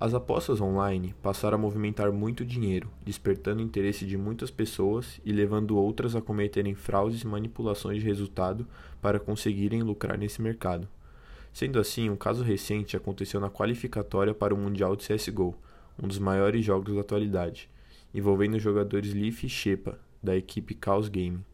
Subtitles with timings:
[0.00, 5.32] As apostas online passaram a movimentar muito dinheiro, despertando o interesse de muitas pessoas e
[5.32, 8.64] levando outras a cometerem fraudes e manipulações de resultado
[9.02, 10.88] para conseguirem lucrar nesse mercado.
[11.52, 15.56] Sendo assim, um caso recente aconteceu na qualificatória para o Mundial de CSGO,
[16.00, 17.68] um dos maiores jogos da atualidade,
[18.14, 21.44] envolvendo os jogadores Leaf e Shepa, da equipe Chaos Gaming.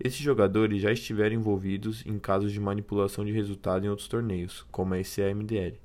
[0.00, 4.94] Esses jogadores já estiveram envolvidos em casos de manipulação de resultado em outros torneios, como
[4.94, 5.76] a ECAMDL.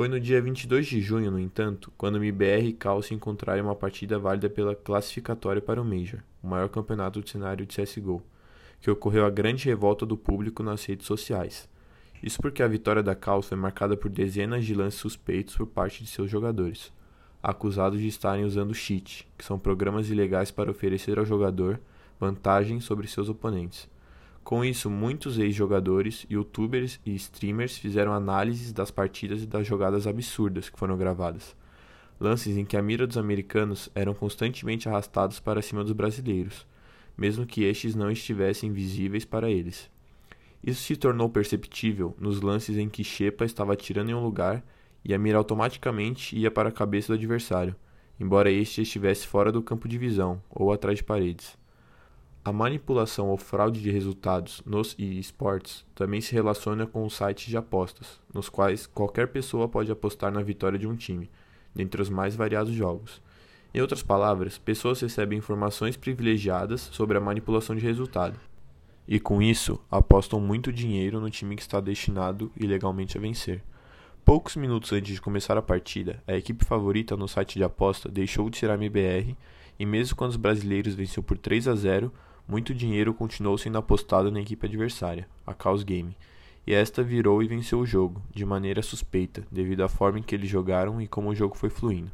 [0.00, 3.60] Foi no dia 22 de junho, no entanto, quando o MBR e Cal se encontraram
[3.60, 7.76] em uma partida válida pela classificatória para o Major, o maior campeonato do cenário de
[7.76, 8.22] CSGO,
[8.80, 11.68] que ocorreu a grande revolta do público nas redes sociais.
[12.22, 16.02] Isso porque a vitória da Cal foi marcada por dezenas de lances suspeitos por parte
[16.02, 16.90] de seus jogadores,
[17.42, 21.78] acusados de estarem usando cheat, que são programas ilegais para oferecer ao jogador
[22.18, 23.86] vantagem sobre seus oponentes.
[24.42, 30.68] Com isso, muitos ex-jogadores, youtubers e streamers fizeram análises das partidas e das jogadas absurdas
[30.68, 31.54] que foram gravadas.
[32.18, 36.66] Lances em que a mira dos americanos eram constantemente arrastados para cima dos brasileiros,
[37.16, 39.90] mesmo que estes não estivessem visíveis para eles.
[40.62, 44.62] Isso se tornou perceptível nos lances em que Shepa estava atirando em um lugar
[45.04, 47.74] e a mira automaticamente ia para a cabeça do adversário,
[48.18, 51.58] embora este estivesse fora do campo de visão ou atrás de paredes.
[52.42, 57.56] A manipulação ou fraude de resultados nos esportes também se relaciona com os sites de
[57.56, 61.30] apostas, nos quais qualquer pessoa pode apostar na vitória de um time,
[61.74, 63.20] dentre os mais variados jogos.
[63.74, 68.40] Em outras palavras, pessoas recebem informações privilegiadas sobre a manipulação de resultado,
[69.06, 73.62] e com isso apostam muito dinheiro no time que está destinado ilegalmente a vencer.
[74.24, 78.48] Poucos minutos antes de começar a partida, a equipe favorita no site de aposta deixou
[78.48, 79.36] de a MBR,
[79.78, 82.10] e mesmo quando os brasileiros venceu por 3 a 0,
[82.48, 86.16] muito dinheiro continuou sendo apostado na equipe adversária, a Chaos Game,
[86.66, 90.34] e esta virou e venceu o jogo, de maneira suspeita, devido à forma em que
[90.34, 92.10] eles jogaram e como o jogo foi fluindo.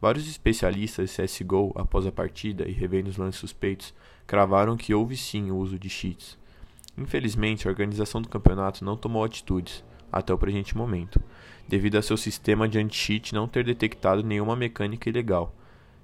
[0.00, 3.92] Vários especialistas CSGO, após a partida e revendo os lances suspeitos,
[4.26, 6.38] cravaram que houve sim o uso de cheats.
[6.96, 11.20] Infelizmente, a organização do campeonato não tomou atitudes, até o presente momento,
[11.68, 15.54] devido a seu sistema de anti-cheat não ter detectado nenhuma mecânica ilegal,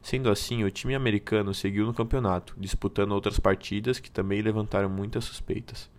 [0.06, 5.24] Sendo assim, o time americano seguiu no campeonato, disputando outras partidas que também levantaram muitas
[5.24, 5.90] suspeitas.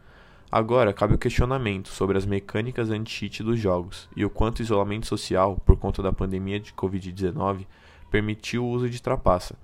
[0.49, 5.05] Agora cabe o questionamento sobre as mecânicas anti-cheat dos jogos e o quanto o isolamento
[5.05, 7.65] social, por conta da pandemia de Covid-19,
[8.09, 9.57] permitiu o uso de trapaça,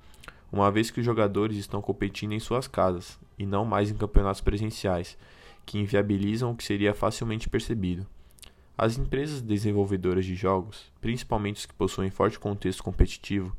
[0.52, 4.42] uma vez que os jogadores estão competindo em suas casas e não mais em campeonatos
[4.42, 5.18] presenciais,
[5.66, 8.06] que inviabilizam o que seria facilmente percebido.
[8.78, 13.56] As empresas desenvolvedoras de jogos, principalmente os que possuem forte contexto competitivo,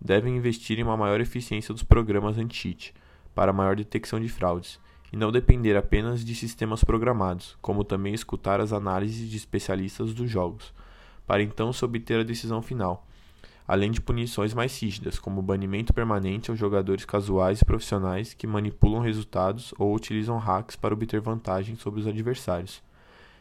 [0.00, 2.94] devem investir em uma maior eficiência dos programas anti-cheat
[3.34, 4.80] para maior detecção de fraudes,
[5.12, 10.30] e não depender apenas de sistemas programados, como também escutar as análises de especialistas dos
[10.30, 10.72] jogos,
[11.26, 13.06] para então se obter a decisão final,
[13.66, 19.00] além de punições mais rígidas, como banimento permanente aos jogadores casuais e profissionais que manipulam
[19.00, 22.82] resultados ou utilizam hacks para obter vantagem sobre os adversários.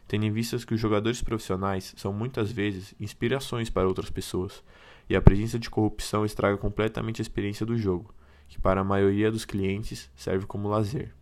[0.07, 4.63] Tendo em vista que os jogadores profissionais são muitas vezes inspirações para outras pessoas,
[5.09, 8.13] e a presença de corrupção estraga completamente a experiência do jogo,
[8.47, 11.13] que para a maioria dos clientes serve como lazer.